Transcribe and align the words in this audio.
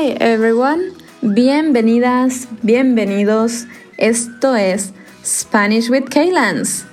Hi 0.00 0.16
everyone, 0.18 0.94
bienvenidas, 1.20 2.48
bienvenidos. 2.62 3.66
Esto 3.98 4.54
es 4.54 4.94
Spanish 5.22 5.90
with 5.90 6.08
Kaylans. 6.08 6.86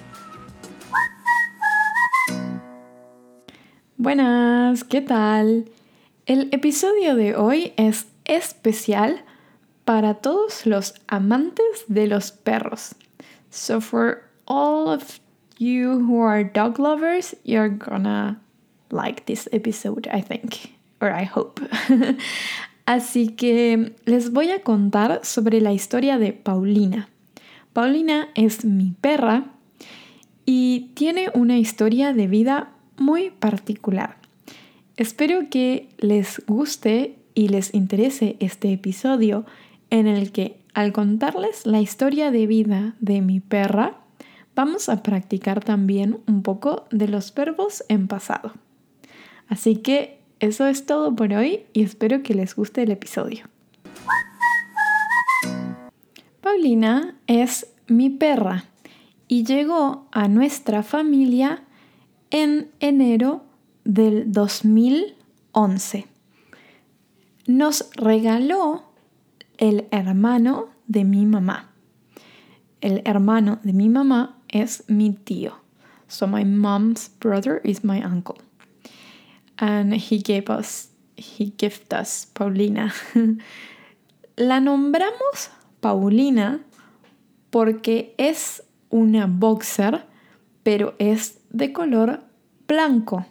Buenas, 3.97 4.83
¿qué 4.83 5.00
tal? 5.00 5.70
El 6.25 6.50
episodio 6.51 7.15
de 7.15 7.38
hoy 7.38 7.71
es 7.78 8.07
especial 8.25 9.24
para 9.86 10.15
todos 10.15 10.65
los 10.65 10.93
amantes 11.07 11.86
de 11.87 12.07
los 12.07 12.33
perros. 12.33 12.93
So 13.51 13.79
for 13.79 14.24
all 14.47 14.89
of 14.89 15.21
you 15.57 16.05
who 16.05 16.21
are 16.21 16.43
dog 16.43 16.78
lovers, 16.78 17.37
you're 17.46 17.69
gonna 17.69 18.42
like 18.92 19.28
this 19.28 19.47
episode, 19.54 20.10
I 20.11 20.19
think, 20.19 20.75
or 21.00 21.10
I 21.10 21.24
hope. 21.24 21.61
Así 22.87 23.27
que 23.27 23.93
les 24.05 24.32
voy 24.32 24.50
a 24.50 24.64
contar 24.64 25.19
sobre 25.23 25.59
la 25.59 25.73
historia 25.73 26.18
de 26.18 26.32
Paulina. 26.32 27.09
Paulina 27.73 28.29
es 28.33 28.64
mi 28.64 28.93
perra 29.01 29.51
y 30.45 30.92
tiene 30.93 31.29
una 31.33 31.57
historia 31.57 32.14
de 32.14 32.28
vida 32.28 32.72
muy 32.97 33.30
particular. 33.30 34.16
Espero 34.95 35.50
que 35.50 35.89
les 35.97 36.42
guste 36.47 37.17
y 37.36 37.50
les 37.50 37.73
interese 37.73 38.38
este 38.39 38.72
episodio 38.72 39.45
en 39.89 40.08
el 40.08 40.31
que 40.31 40.58
al 40.73 40.94
contarles 40.94 41.66
la 41.66 41.81
historia 41.81 42.31
de 42.31 42.47
vida 42.47 42.95
de 43.02 43.19
mi 43.19 43.42
perra, 43.42 43.97
vamos 44.56 44.88
a 44.88 45.03
practicar 45.03 45.61
también 45.61 46.19
un 46.25 46.42
poco 46.42 46.86
de 46.89 47.09
los 47.09 47.33
verbos 47.33 47.83
en 47.89 48.08
pasado. 48.08 48.53
Así 49.50 49.75
que 49.75 50.17
eso 50.39 50.67
es 50.67 50.86
todo 50.86 51.16
por 51.16 51.33
hoy 51.33 51.66
y 51.73 51.84
espero 51.84 52.22
que 52.23 52.34
les 52.34 52.56
guste 52.56 52.84
el 52.84 52.92
episodio. 52.92 53.45
Paulina 56.42 57.16
es 57.28 57.67
mi 57.88 58.09
perra 58.09 58.66
y 59.28 59.44
llegó 59.44 60.08
a 60.12 60.28
nuestra 60.28 60.84
familia 60.84 61.64
en 62.30 62.70
enero 62.80 63.44
del 63.84 64.31
2011. 64.31 66.06
Nos 67.47 67.90
regaló 67.95 68.84
el 69.58 69.88
hermano 69.92 70.69
de 70.88 71.03
mi 71.03 71.25
mamá. 71.25 71.72
El 72.81 73.02
hermano 73.06 73.59
de 73.64 73.73
mi 73.73 73.90
mamá 73.90 74.38
es 74.50 74.84
mi 74.88 75.14
tío. 75.14 75.53
So 76.08 76.28
my 76.28 76.45
mom's 76.45 77.09
brother 77.19 77.59
is 77.64 77.84
my 77.84 78.03
uncle. 78.03 78.47
And 79.58 79.94
he 79.94 80.19
gave 80.19 80.50
us, 80.50 80.89
he 81.16 81.53
gave 81.58 81.81
us 81.91 82.27
Paulina. 82.33 82.94
La 84.36 84.59
nombramos 84.59 85.50
Paulina 85.80 86.61
porque 87.50 88.13
es 88.17 88.63
una 88.89 89.25
boxer, 89.28 90.05
pero 90.63 90.95
es 91.00 91.39
de 91.50 91.73
color 91.73 92.22
blanco. 92.67 93.25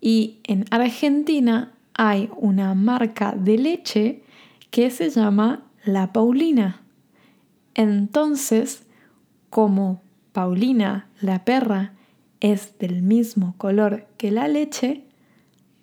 Y 0.00 0.40
en 0.44 0.64
Argentina 0.70 1.72
hay 1.94 2.30
una 2.36 2.74
marca 2.74 3.34
de 3.36 3.58
leche 3.58 4.22
que 4.70 4.90
se 4.90 5.10
llama 5.10 5.64
La 5.84 6.12
Paulina. 6.12 6.80
Entonces, 7.74 8.84
como 9.50 10.00
Paulina, 10.32 11.08
la 11.20 11.44
perra, 11.44 11.92
es 12.40 12.78
del 12.78 13.02
mismo 13.02 13.54
color 13.58 14.06
que 14.16 14.30
la 14.30 14.48
leche, 14.48 15.04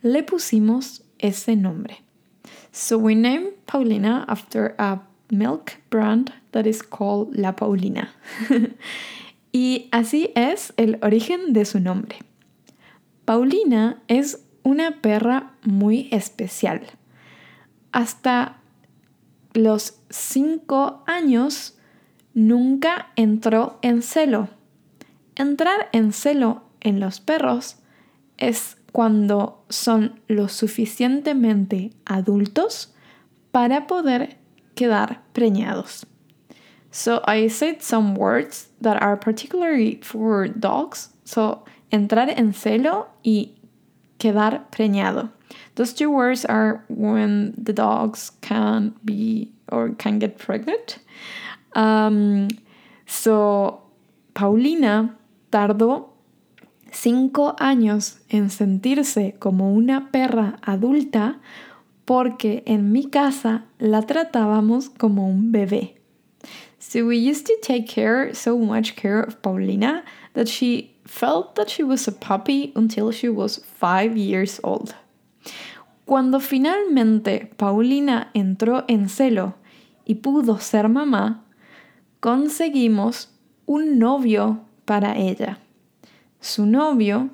le 0.01 0.23
pusimos 0.23 1.03
ese 1.17 1.55
nombre. 1.55 2.01
So 2.71 2.97
we 2.97 3.15
named 3.15 3.53
Paulina 3.65 4.25
after 4.27 4.75
a 4.77 4.99
milk 5.31 5.77
brand 5.89 6.33
that 6.51 6.65
is 6.65 6.81
called 6.81 7.35
La 7.35 7.55
Paulina. 7.55 8.09
y 9.51 9.89
así 9.91 10.31
es 10.35 10.73
el 10.77 10.99
origen 11.01 11.53
de 11.53 11.65
su 11.65 11.79
nombre. 11.79 12.17
Paulina 13.25 14.01
es 14.07 14.43
una 14.63 15.01
perra 15.01 15.53
muy 15.63 16.09
especial. 16.11 16.81
Hasta 17.91 18.57
los 19.53 19.99
cinco 20.09 21.03
años 21.07 21.77
nunca 22.33 23.11
entró 23.15 23.79
en 23.81 24.01
celo. 24.01 24.49
Entrar 25.35 25.89
en 25.91 26.11
celo 26.13 26.63
en 26.81 26.99
los 26.99 27.19
perros 27.19 27.77
es 28.37 28.77
cuando 28.91 29.63
son 29.69 30.19
lo 30.27 30.47
suficientemente 30.47 31.91
adultos 32.05 32.93
para 33.51 33.87
poder 33.87 34.37
quedar 34.75 35.21
preñados. 35.33 36.05
So 36.91 37.21
I 37.25 37.47
said 37.49 37.81
some 37.81 38.15
words 38.15 38.69
that 38.81 39.01
are 39.01 39.15
particularly 39.15 39.99
for 40.01 40.47
dogs. 40.47 41.09
So 41.23 41.65
entrar 41.91 42.29
en 42.29 42.53
celo 42.53 43.07
y 43.23 43.55
quedar 44.17 44.69
preñado. 44.71 45.31
Those 45.75 45.93
two 45.93 46.11
words 46.11 46.45
are 46.45 46.83
when 46.89 47.53
the 47.57 47.73
dogs 47.73 48.31
can 48.41 48.95
be 49.05 49.51
or 49.71 49.89
can 49.89 50.19
get 50.19 50.37
pregnant. 50.37 50.99
Um, 51.75 52.47
so, 53.05 53.81
Paulina 54.33 55.15
tardó 55.51 56.09
cinco 56.91 57.55
años 57.59 58.19
en 58.29 58.49
sentirse 58.49 59.35
como 59.39 59.73
una 59.73 60.11
perra 60.11 60.57
adulta 60.61 61.39
porque 62.05 62.63
en 62.65 62.91
mi 62.91 63.05
casa 63.05 63.65
la 63.77 64.01
tratábamos 64.01 64.89
como 64.89 65.27
un 65.27 65.51
bebé. 65.51 65.95
So 66.79 67.05
we 67.05 67.17
used 67.17 67.45
to 67.45 67.53
take 67.61 67.85
care, 67.85 68.33
so 68.33 68.57
much 68.57 68.95
care 68.95 69.19
of 69.19 69.41
Paulina 69.41 70.03
that 70.33 70.47
she 70.47 70.95
felt 71.05 71.55
that 71.55 71.69
she 71.69 71.83
was 71.83 72.07
a 72.07 72.11
puppy 72.11 72.71
until 72.75 73.11
she 73.11 73.29
was 73.29 73.61
five 73.79 74.17
years 74.17 74.59
old. 74.63 74.95
Cuando 76.05 76.39
finalmente 76.39 77.51
Paulina 77.57 78.31
entró 78.33 78.85
en 78.87 79.09
celo 79.09 79.55
y 80.05 80.15
pudo 80.15 80.59
ser 80.59 80.89
mamá, 80.89 81.43
conseguimos 82.19 83.27
un 83.67 83.99
novio 83.99 84.61
para 84.85 85.15
ella. 85.15 85.59
Su 86.39 86.65
novio 86.65 87.29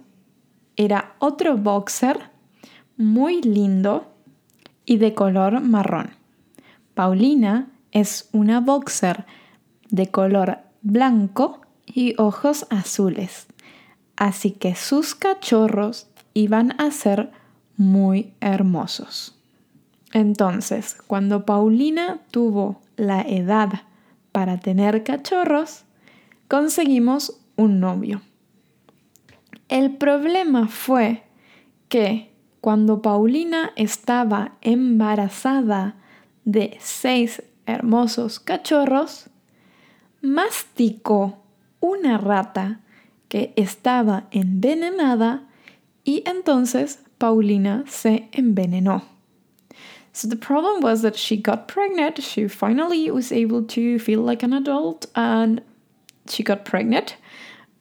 era 0.75 1.15
otro 1.19 1.57
boxer 1.57 2.31
muy 2.97 3.41
lindo 3.41 4.11
y 4.85 4.97
de 4.97 5.13
color 5.13 5.61
marrón. 5.61 6.11
Paulina 6.93 7.69
es 7.91 8.29
una 8.31 8.61
boxer 8.61 9.25
de 9.89 10.07
color 10.07 10.59
blanco 10.81 11.61
y 11.85 12.15
ojos 12.17 12.65
azules, 12.69 13.47
así 14.15 14.51
que 14.51 14.75
sus 14.75 15.13
cachorros 15.13 16.07
iban 16.33 16.79
a 16.79 16.91
ser 16.91 17.31
muy 17.77 18.33
hermosos. 18.41 19.35
Entonces, 20.13 20.97
cuando 21.07 21.45
Paulina 21.45 22.21
tuvo 22.31 22.81
la 22.95 23.21
edad 23.21 23.83
para 24.31 24.59
tener 24.59 25.03
cachorros, 25.03 25.83
conseguimos 26.47 27.39
un 27.55 27.79
novio. 27.79 28.21
El 29.69 29.97
problema 29.97 30.67
fue 30.67 31.23
que 31.89 32.31
cuando 32.61 33.01
Paulina 33.01 33.71
estaba 33.75 34.57
embarazada 34.61 35.95
de 36.45 36.77
seis 36.79 37.43
hermosos 37.65 38.39
cachorros, 38.39 39.29
masticó 40.21 41.43
una 41.79 42.17
rata 42.17 42.81
que 43.29 43.53
estaba 43.55 44.27
envenenada 44.31 45.47
y 46.03 46.23
entonces 46.25 47.03
Paulina 47.17 47.83
se 47.87 48.29
envenenó. 48.31 49.03
So 50.13 50.29
the 50.29 50.37
problem 50.37 50.81
was 50.81 51.01
that 51.01 51.17
she 51.17 51.35
got 51.35 51.67
pregnant. 51.67 52.21
She 52.23 52.47
finally 52.47 53.11
was 53.11 53.31
able 53.31 53.63
to 53.63 53.99
feel 53.99 54.21
like 54.21 54.43
an 54.43 54.53
adult 54.53 55.07
and 55.13 55.61
she 56.29 56.41
got 56.41 56.63
pregnant, 56.63 57.17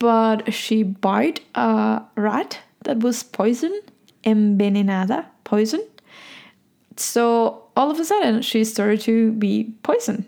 but 0.05 0.53
she 0.53 0.83
bite 0.83 1.41
a 1.55 2.03
rat 2.15 2.59
that 2.85 2.99
was 2.99 3.25
poisoned, 3.25 3.81
envenenada, 4.23 5.25
poison. 5.45 5.81
So 6.97 7.71
all 7.75 7.91
of 7.91 7.99
a 7.99 8.05
sudden 8.05 8.43
she 8.43 8.65
started 8.65 9.01
to 9.03 9.33
be 9.33 9.75
poisoned. 9.83 10.27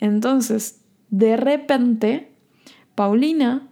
Entonces, 0.00 0.78
de 1.10 1.36
repente, 1.36 2.32
Paulina 2.94 3.68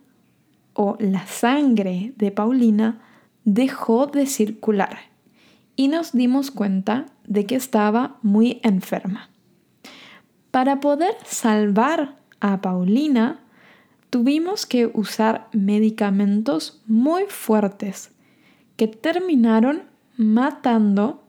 o 0.74 0.96
la 1.00 1.24
sangre 1.26 2.12
de 2.16 2.30
Paulina 2.30 3.00
dejó 3.46 4.06
de 4.06 4.26
circular 4.26 4.98
y 5.74 5.88
nos 5.88 6.12
dimos 6.12 6.50
cuenta 6.50 7.06
de 7.26 7.46
que 7.46 7.56
estaba 7.56 8.18
muy 8.20 8.60
enferma. 8.62 9.30
Para 10.50 10.80
poder 10.80 11.16
salvar 11.24 12.16
a 12.40 12.60
Paulina, 12.60 13.40
tuvimos 14.10 14.66
que 14.66 14.90
usar 14.92 15.48
medicamentos 15.52 16.82
muy 16.86 17.24
fuertes 17.28 18.10
que 18.76 18.88
terminaron 18.88 19.84
matando 20.16 21.22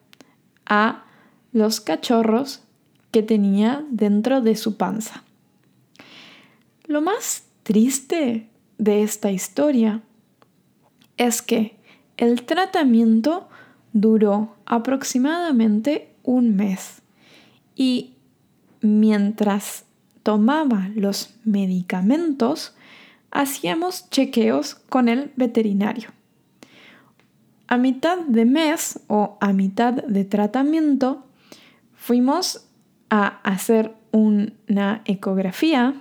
a 0.65 1.05
los 1.53 1.79
cachorros 1.79 2.63
que 3.11 3.23
tenía 3.23 3.85
dentro 3.89 4.41
de 4.41 4.55
su 4.55 4.77
panza. 4.77 5.23
Lo 6.85 7.01
más 7.01 7.45
triste 7.63 8.49
de 8.77 9.03
esta 9.03 9.31
historia 9.31 10.01
es 11.17 11.41
que 11.41 11.77
el 12.17 12.43
tratamiento 12.43 13.47
duró 13.93 14.55
aproximadamente 14.65 16.13
un 16.23 16.55
mes 16.55 17.01
y 17.75 18.15
mientras 18.81 19.85
tomaba 20.23 20.89
los 20.95 21.33
medicamentos, 21.43 22.75
hacíamos 23.31 24.09
chequeos 24.09 24.75
con 24.75 25.09
el 25.09 25.31
veterinario. 25.35 26.09
A 27.67 27.77
mitad 27.77 28.19
de 28.19 28.45
mes 28.45 28.99
o 29.07 29.37
a 29.39 29.53
mitad 29.53 29.93
de 29.93 30.25
tratamiento, 30.25 31.25
fuimos 31.95 32.67
a 33.09 33.39
hacer 33.43 33.95
una 34.11 35.01
ecografía 35.05 35.93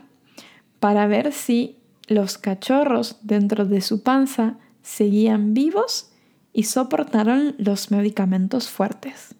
para 0.80 1.06
ver 1.06 1.32
si 1.32 1.78
los 2.08 2.38
cachorros 2.38 3.18
dentro 3.22 3.66
de 3.66 3.80
su 3.80 4.02
panza 4.02 4.56
seguían 4.82 5.54
vivos 5.54 6.10
y 6.52 6.64
soportaron 6.64 7.54
los 7.58 7.92
medicamentos 7.92 8.68
fuertes. 8.68 9.36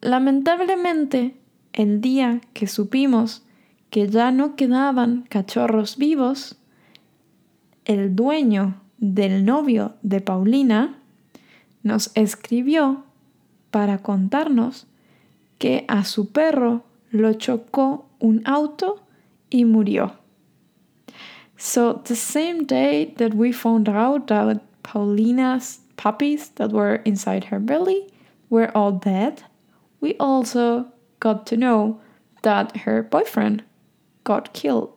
Lamentablemente, 0.00 1.36
el 1.72 2.00
día 2.00 2.40
que 2.52 2.66
supimos 2.66 3.45
que 3.96 4.08
ya 4.08 4.30
no 4.30 4.56
quedaban 4.56 5.22
cachorros 5.30 5.96
vivos, 5.96 6.56
el 7.86 8.14
dueño 8.14 8.74
del 8.98 9.46
novio 9.46 9.94
de 10.02 10.20
Paulina 10.20 10.98
nos 11.82 12.10
escribió 12.14 13.04
para 13.70 14.02
contarnos 14.02 14.86
que 15.56 15.86
a 15.88 16.04
su 16.04 16.30
perro 16.30 16.84
lo 17.10 17.32
chocó 17.32 18.04
un 18.18 18.42
auto 18.44 19.00
y 19.48 19.64
murió. 19.64 20.12
So 21.56 22.02
the 22.04 22.16
same 22.16 22.66
day 22.66 23.14
that 23.16 23.32
we 23.32 23.50
found 23.50 23.88
out 23.88 24.26
that 24.26 24.60
Paulina's 24.82 25.80
puppies 25.96 26.50
that 26.56 26.70
were 26.70 27.00
inside 27.06 27.44
her 27.44 27.60
belly 27.60 28.12
were 28.50 28.70
all 28.76 28.92
dead, 28.92 29.44
we 30.02 30.16
also 30.20 30.84
got 31.18 31.46
to 31.46 31.56
know 31.56 31.98
that 32.42 32.84
her 32.84 33.02
boyfriend 33.02 33.64
got 34.26 34.52
killed 34.52 34.90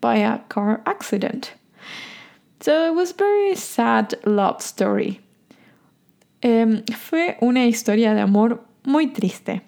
by 0.00 0.16
a 0.16 0.38
car 0.48 0.80
accident. 0.86 1.52
So 2.60 2.86
it 2.86 2.94
was 2.94 3.12
very 3.12 3.54
sad 3.56 4.14
love 4.24 4.62
story. 4.62 5.20
Um, 6.42 6.82
fue 6.96 7.36
una 7.40 7.66
historia 7.66 8.14
de 8.14 8.20
amor 8.20 8.64
muy 8.84 9.08
triste. 9.08 9.62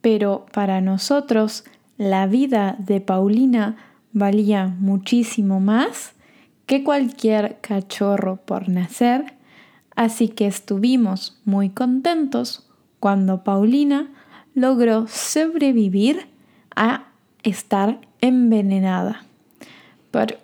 Pero 0.00 0.46
para 0.52 0.80
nosotros 0.80 1.64
la 1.96 2.26
vida 2.26 2.76
de 2.78 3.00
Paulina 3.00 3.76
valía 4.12 4.68
muchísimo 4.78 5.60
más 5.60 6.12
que 6.66 6.84
cualquier 6.84 7.58
cachorro 7.60 8.36
por 8.36 8.68
nacer, 8.68 9.34
así 9.96 10.28
que 10.28 10.46
estuvimos 10.46 11.40
muy 11.44 11.70
contentos 11.70 12.68
cuando 13.00 13.42
Paulina 13.42 14.12
logró 14.54 15.06
sobrevivir 15.08 16.26
a 16.76 17.08
estar 17.42 18.00
envenenada. 18.22 19.18
But 20.12 20.40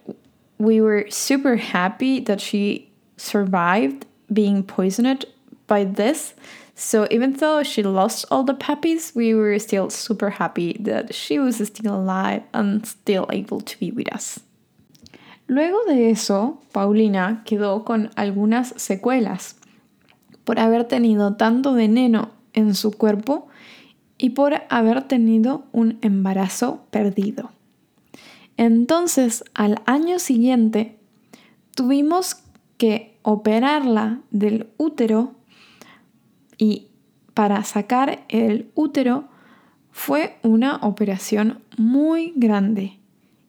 we 0.59 0.81
were 0.81 1.07
super 1.11 1.57
happy 1.57 2.21
that 2.21 2.41
she 2.41 2.91
survived 3.17 4.07
being 4.33 4.63
poisoned 4.63 5.25
by 5.67 5.85
this. 5.85 6.35
So 6.75 7.07
even 7.11 7.35
though 7.35 7.63
she 7.63 7.83
lost 7.83 8.25
all 8.31 8.43
the 8.43 8.55
puppies, 8.55 9.13
we 9.15 9.35
were 9.35 9.59
still 9.59 9.91
super 9.91 10.31
happy 10.31 10.77
that 10.81 11.15
she 11.15 11.39
was 11.39 11.57
still 11.57 11.95
alive 11.95 12.43
and 12.53 12.87
still 12.87 13.27
able 13.31 13.61
to 13.61 13.79
be 13.79 13.91
with 13.91 14.13
us. 14.13 14.41
Luego 15.47 15.85
de 15.87 16.11
eso, 16.11 16.59
Paulina 16.73 17.43
quedó 17.45 17.85
con 17.85 18.11
algunas 18.17 18.73
secuelas 18.77 19.57
por 20.45 20.59
haber 20.59 20.85
tenido 20.85 21.37
tanto 21.37 21.75
veneno 21.75 22.31
en 22.55 22.75
su 22.75 22.93
cuerpo 22.93 23.49
y 24.17 24.31
por 24.31 24.63
haber 24.71 25.03
tenido 25.03 25.67
un 25.73 25.99
embarazo 26.01 26.81
perdido. 26.91 27.51
Entonces, 28.57 29.45
al 29.55 29.83
año 29.87 30.19
siguiente, 30.19 30.97
tuvimos 31.75 32.37
que 32.79 33.19
operarla 33.23 34.21
del 34.31 34.69
útero 34.77 35.35
y 36.59 36.89
para 37.35 37.65
sacar 37.65 38.25
el 38.29 38.71
útero 38.75 39.25
fue 39.91 40.37
una 40.43 40.77
operación 40.77 41.61
muy 41.77 42.33
grande 42.37 42.99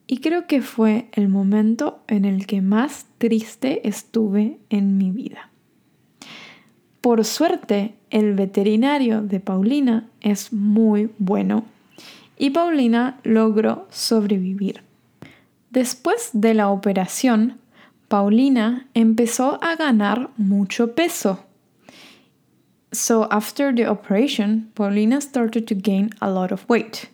y 0.06 0.18
creo 0.18 0.46
que 0.46 0.62
fue 0.62 1.08
el 1.12 1.28
momento 1.28 2.00
en 2.06 2.24
el 2.24 2.46
que 2.46 2.62
más 2.62 3.06
triste 3.18 3.86
estuve 3.88 4.58
en 4.70 4.96
mi 4.96 5.10
vida. 5.10 5.50
Por 7.00 7.24
suerte, 7.24 7.94
el 8.10 8.34
veterinario 8.34 9.22
de 9.22 9.40
Paulina 9.40 10.08
es 10.20 10.52
muy 10.52 11.10
bueno 11.18 11.64
y 12.38 12.50
Paulina 12.50 13.20
logró 13.24 13.86
sobrevivir. 13.90 14.85
Después 15.70 16.30
de 16.32 16.54
la 16.54 16.70
operación, 16.70 17.60
Paulina 18.08 18.88
empezó 18.94 19.58
a 19.62 19.74
ganar 19.76 20.30
mucho 20.36 20.94
peso. 20.94 21.40
So 22.92 23.26
after 23.30 23.74
the 23.74 23.86
operation, 23.86 24.70
Paulina 24.74 25.20
started 25.20 25.66
to 25.66 25.74
gain 25.74 26.10
a 26.20 26.30
lot 26.30 26.52
of 26.52 26.64
weight. 26.68 27.08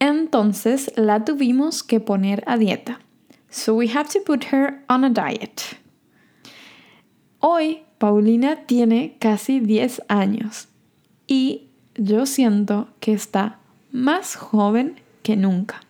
Entonces 0.00 0.90
la 0.96 1.24
tuvimos 1.24 1.82
que 1.82 2.00
poner 2.00 2.42
a 2.46 2.56
dieta. 2.56 2.98
So 3.50 3.74
we 3.74 3.88
have 3.88 4.08
to 4.10 4.20
put 4.20 4.52
her 4.52 4.82
on 4.88 5.04
a 5.04 5.10
diet. 5.10 5.76
Hoy 7.40 7.84
Paulina 7.98 8.66
tiene 8.66 9.16
casi 9.18 9.60
10 9.60 10.02
años 10.08 10.68
y 11.26 11.68
yo 11.94 12.26
siento 12.26 12.88
que 13.00 13.12
está 13.12 13.58
más 13.92 14.36
joven 14.36 15.00
que 15.22 15.36
nunca. 15.36 15.80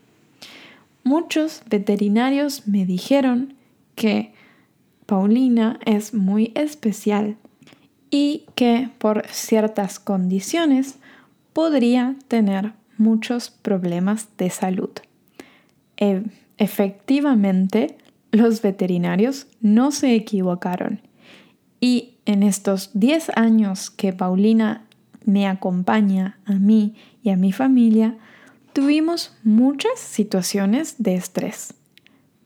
Muchos 1.04 1.62
veterinarios 1.68 2.66
me 2.66 2.84
dijeron 2.84 3.54
que 3.94 4.32
Paulina 5.06 5.78
es 5.86 6.14
muy 6.14 6.52
especial 6.54 7.36
y 8.10 8.44
que 8.54 8.90
por 8.98 9.26
ciertas 9.28 9.98
condiciones 9.98 10.98
podría 11.52 12.16
tener 12.28 12.72
muchos 12.96 13.50
problemas 13.50 14.28
de 14.36 14.50
salud. 14.50 14.90
E 15.96 16.22
efectivamente, 16.58 17.96
los 18.30 18.62
veterinarios 18.62 19.46
no 19.60 19.90
se 19.90 20.14
equivocaron. 20.14 21.00
Y 21.80 22.18
en 22.26 22.42
estos 22.42 22.90
10 22.94 23.32
años 23.36 23.90
que 23.90 24.12
Paulina 24.12 24.84
me 25.24 25.46
acompaña 25.46 26.38
a 26.44 26.52
mí 26.52 26.94
y 27.22 27.30
a 27.30 27.36
mi 27.36 27.52
familia, 27.52 28.16
Tuvimos 28.72 29.36
muchas 29.42 29.98
situaciones 29.98 31.02
de 31.02 31.16
estrés, 31.16 31.74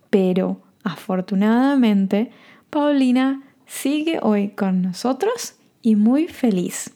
pero 0.09 0.63
afortunadamente 0.83 2.31
Paulina 2.71 3.43
sigue 3.67 4.19
hoy 4.23 4.49
con 4.49 4.81
nosotros 4.81 5.57
y 5.83 5.97
muy 5.97 6.29
feliz. 6.29 6.95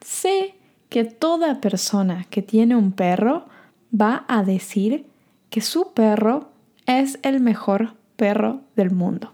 Sé 0.00 0.56
que 0.88 1.04
toda 1.04 1.60
persona 1.60 2.26
que 2.28 2.42
tiene 2.42 2.74
un 2.74 2.92
perro 2.92 3.46
va 3.94 4.24
a 4.26 4.42
decir 4.42 5.06
que 5.50 5.60
su 5.60 5.92
perro 5.92 6.50
es 6.86 7.20
el 7.22 7.40
mejor 7.40 7.94
perro 8.16 8.62
del 8.74 8.90
mundo. 8.90 9.32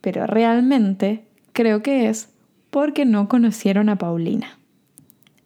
Pero 0.00 0.26
realmente 0.26 1.24
creo 1.52 1.82
que 1.82 2.08
es 2.08 2.28
porque 2.70 3.04
no 3.04 3.28
conocieron 3.28 3.88
a 3.88 3.96
Paulina. 3.96 4.58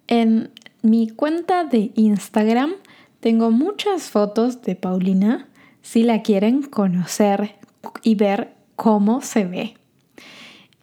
En 0.07 0.51
mi 0.91 1.09
cuenta 1.09 1.65
de 1.65 1.91
Instagram 1.95 2.75
tengo 3.21 3.51
muchas 3.51 4.11
fotos 4.11 4.63
de 4.63 4.77
Paulina 4.77 5.49
si 5.83 6.05
la 6.05 6.23
quieren 6.23 6.63
conocer 6.63 7.57
y 8.03 8.15
ver 8.15 8.53
cómo 8.77 9.21
se 9.21 9.45
ve. 9.45 9.75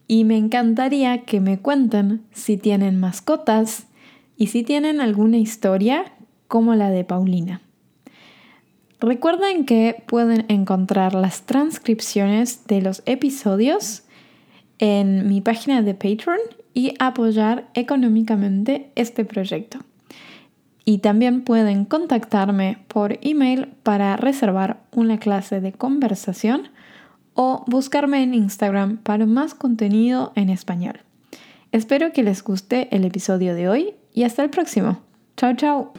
Y 0.06 0.24
me 0.24 0.36
encantaría 0.36 1.22
que 1.22 1.40
me 1.40 1.58
cuenten 1.58 2.22
si 2.32 2.58
tienen 2.58 3.00
mascotas 3.00 3.86
y 4.36 4.48
si 4.48 4.62
tienen 4.62 5.00
alguna 5.00 5.38
historia 5.38 6.12
como 6.48 6.74
la 6.74 6.90
de 6.90 7.04
Paulina. 7.04 7.62
Recuerden 9.00 9.64
que 9.64 10.02
pueden 10.06 10.44
encontrar 10.48 11.14
las 11.14 11.42
transcripciones 11.42 12.66
de 12.66 12.82
los 12.82 13.02
episodios 13.06 14.04
en 14.78 15.28
mi 15.28 15.40
página 15.40 15.80
de 15.80 15.94
Patreon 15.94 16.40
y 16.74 16.94
apoyar 16.98 17.70
económicamente 17.74 18.90
este 18.96 19.24
proyecto. 19.24 19.78
Y 20.84 20.98
también 20.98 21.42
pueden 21.42 21.84
contactarme 21.84 22.78
por 22.88 23.18
email 23.22 23.68
para 23.82 24.16
reservar 24.16 24.82
una 24.92 25.18
clase 25.18 25.60
de 25.60 25.72
conversación 25.72 26.68
o 27.34 27.64
buscarme 27.66 28.22
en 28.22 28.34
Instagram 28.34 28.98
para 28.98 29.26
más 29.26 29.54
contenido 29.54 30.32
en 30.36 30.50
español. 30.50 31.00
Espero 31.72 32.12
que 32.12 32.22
les 32.22 32.44
guste 32.44 32.94
el 32.94 33.04
episodio 33.04 33.54
de 33.54 33.68
hoy 33.68 33.94
y 34.12 34.22
hasta 34.22 34.44
el 34.44 34.50
próximo. 34.50 35.00
Chao, 35.36 35.54
chao. 35.56 35.92